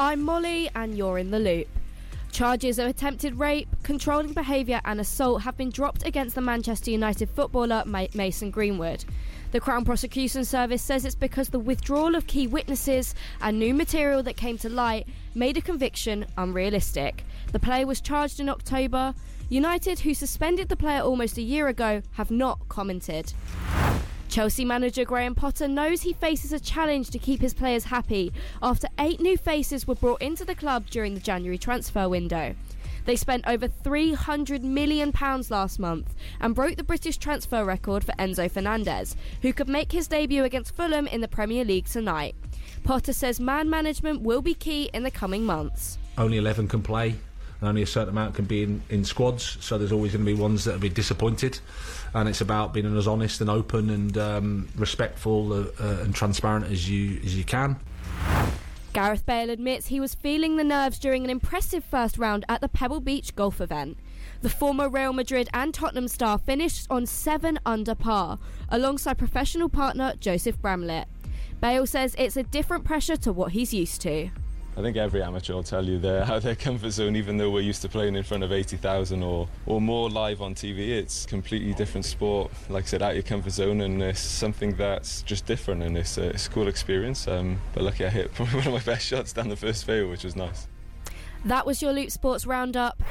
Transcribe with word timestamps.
I'm 0.00 0.22
Molly, 0.22 0.70
and 0.74 0.96
you're 0.96 1.18
in 1.18 1.30
the 1.30 1.38
loop. 1.38 1.68
Charges 2.32 2.78
of 2.78 2.88
attempted 2.88 3.38
rape, 3.38 3.68
controlling 3.82 4.32
behaviour, 4.32 4.80
and 4.86 4.98
assault 4.98 5.42
have 5.42 5.56
been 5.56 5.68
dropped 5.68 6.06
against 6.06 6.34
the 6.34 6.40
Manchester 6.40 6.90
United 6.90 7.28
footballer 7.28 7.84
Mason 7.86 8.50
Greenwood. 8.50 9.04
The 9.52 9.60
Crown 9.60 9.84
Prosecution 9.84 10.46
Service 10.46 10.80
says 10.80 11.04
it's 11.04 11.14
because 11.14 11.50
the 11.50 11.58
withdrawal 11.58 12.14
of 12.14 12.26
key 12.26 12.46
witnesses 12.46 13.14
and 13.42 13.58
new 13.58 13.74
material 13.74 14.22
that 14.22 14.38
came 14.38 14.56
to 14.58 14.70
light 14.70 15.06
made 15.34 15.58
a 15.58 15.60
conviction 15.60 16.24
unrealistic. 16.38 17.24
The 17.52 17.60
player 17.60 17.86
was 17.86 18.00
charged 18.00 18.40
in 18.40 18.48
October. 18.48 19.14
United, 19.50 20.00
who 20.00 20.14
suspended 20.14 20.70
the 20.70 20.76
player 20.76 21.02
almost 21.02 21.36
a 21.36 21.42
year 21.42 21.68
ago, 21.68 22.00
have 22.12 22.30
not 22.30 22.66
commented. 22.70 23.34
Chelsea 24.32 24.64
manager 24.64 25.04
Graham 25.04 25.34
Potter 25.34 25.68
knows 25.68 26.00
he 26.00 26.14
faces 26.14 26.54
a 26.54 26.58
challenge 26.58 27.10
to 27.10 27.18
keep 27.18 27.42
his 27.42 27.52
players 27.52 27.84
happy 27.84 28.32
after 28.62 28.88
eight 28.98 29.20
new 29.20 29.36
faces 29.36 29.86
were 29.86 29.94
brought 29.94 30.22
into 30.22 30.42
the 30.42 30.54
club 30.54 30.86
during 30.88 31.12
the 31.12 31.20
January 31.20 31.58
transfer 31.58 32.08
window. 32.08 32.54
They 33.04 33.14
spent 33.14 33.46
over 33.46 33.68
£300 33.68 34.62
million 34.62 35.12
last 35.50 35.78
month 35.78 36.14
and 36.40 36.54
broke 36.54 36.78
the 36.78 36.82
British 36.82 37.18
transfer 37.18 37.62
record 37.62 38.04
for 38.04 38.12
Enzo 38.12 38.50
Fernandez, 38.50 39.16
who 39.42 39.52
could 39.52 39.68
make 39.68 39.92
his 39.92 40.08
debut 40.08 40.44
against 40.44 40.74
Fulham 40.74 41.06
in 41.08 41.20
the 41.20 41.28
Premier 41.28 41.66
League 41.66 41.84
tonight. 41.86 42.34
Potter 42.84 43.12
says 43.12 43.38
man 43.38 43.68
management 43.68 44.22
will 44.22 44.40
be 44.40 44.54
key 44.54 44.88
in 44.94 45.02
the 45.02 45.10
coming 45.10 45.44
months. 45.44 45.98
Only 46.16 46.38
11 46.38 46.68
can 46.68 46.80
play 46.80 47.16
and 47.62 47.68
only 47.68 47.82
a 47.82 47.86
certain 47.86 48.08
amount 48.08 48.34
can 48.34 48.44
be 48.44 48.64
in, 48.64 48.82
in 48.90 49.04
squads. 49.04 49.56
So 49.60 49.78
there's 49.78 49.92
always 49.92 50.12
going 50.12 50.24
to 50.26 50.34
be 50.34 50.38
ones 50.38 50.64
that 50.64 50.72
will 50.72 50.80
be 50.80 50.88
disappointed, 50.88 51.60
and 52.12 52.28
it's 52.28 52.40
about 52.40 52.74
being 52.74 52.96
as 52.96 53.06
honest 53.06 53.40
and 53.40 53.48
open 53.48 53.88
and 53.88 54.18
um, 54.18 54.68
respectful 54.76 55.52
uh, 55.52 55.66
uh, 55.80 56.02
and 56.02 56.12
transparent 56.12 56.66
as 56.66 56.90
you 56.90 57.20
as 57.24 57.38
you 57.38 57.44
can. 57.44 57.76
Gareth 58.92 59.24
Bale 59.24 59.48
admits 59.48 59.86
he 59.86 60.00
was 60.00 60.12
feeling 60.12 60.56
the 60.56 60.64
nerves 60.64 60.98
during 60.98 61.22
an 61.22 61.30
impressive 61.30 61.84
first 61.84 62.18
round 62.18 62.44
at 62.48 62.60
the 62.60 62.68
Pebble 62.68 63.00
Beach 63.00 63.34
golf 63.36 63.60
event. 63.60 63.96
The 64.42 64.50
former 64.50 64.88
Real 64.88 65.12
Madrid 65.12 65.48
and 65.54 65.72
Tottenham 65.72 66.08
star 66.08 66.38
finished 66.38 66.88
on 66.90 67.06
7 67.06 67.60
under 67.64 67.94
par, 67.94 68.40
alongside 68.70 69.18
professional 69.18 69.68
partner 69.68 70.14
Joseph 70.18 70.60
Bramlett. 70.60 71.06
Bale 71.60 71.86
says 71.86 72.16
it's 72.18 72.36
a 72.36 72.42
different 72.42 72.84
pressure 72.84 73.16
to 73.18 73.32
what 73.32 73.52
he's 73.52 73.72
used 73.72 74.00
to. 74.02 74.30
I 74.74 74.80
think 74.80 74.96
every 74.96 75.22
amateur 75.22 75.54
will 75.54 75.62
tell 75.62 75.84
you 75.84 75.96
of 76.08 76.42
their 76.42 76.56
comfort 76.56 76.90
zone, 76.90 77.14
even 77.16 77.36
though 77.36 77.50
we're 77.50 77.60
used 77.60 77.82
to 77.82 77.88
playing 77.88 78.16
in 78.16 78.22
front 78.22 78.42
of 78.42 78.52
80,000 78.52 79.22
or, 79.22 79.48
or 79.66 79.80
more 79.80 80.08
live 80.08 80.40
on 80.40 80.54
TV. 80.54 80.88
It's 80.88 81.26
completely 81.26 81.74
different 81.74 82.06
sport, 82.06 82.50
like 82.70 82.84
I 82.84 82.86
said, 82.86 83.02
out 83.02 83.14
your 83.14 83.22
comfort 83.22 83.50
zone, 83.50 83.82
and 83.82 84.02
it's 84.02 84.20
something 84.20 84.74
that's 84.76 85.22
just 85.22 85.44
different, 85.44 85.82
and 85.82 85.96
it's 85.98 86.16
a, 86.16 86.30
it's 86.30 86.46
a 86.46 86.50
cool 86.50 86.68
experience. 86.68 87.28
Um, 87.28 87.60
but 87.74 87.82
lucky 87.82 88.06
I 88.06 88.08
hit 88.08 88.32
probably 88.34 88.56
one 88.58 88.66
of 88.68 88.72
my 88.72 88.80
best 88.80 89.06
shots 89.06 89.32
down 89.32 89.48
the 89.48 89.56
first 89.56 89.84
fairway, 89.84 90.10
which 90.10 90.24
was 90.24 90.36
nice. 90.36 90.68
That 91.44 91.66
was 91.66 91.82
your 91.82 91.92
Loop 91.92 92.10
Sports 92.10 92.46
Roundup. 92.46 93.02